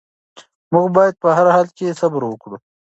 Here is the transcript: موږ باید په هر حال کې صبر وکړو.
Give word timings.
موږ 0.73 0.87
باید 0.97 1.15
په 1.23 1.29
هر 1.37 1.47
حال 1.55 1.67
کې 1.77 1.97
صبر 2.01 2.21
وکړو. 2.25 2.57